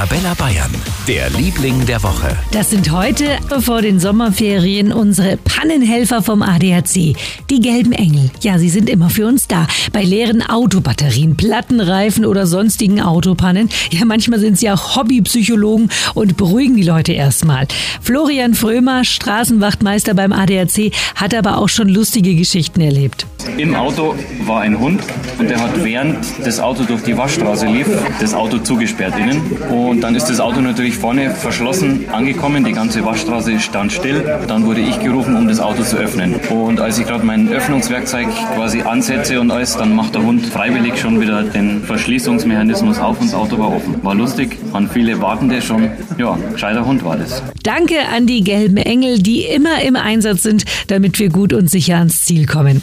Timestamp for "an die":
48.14-48.42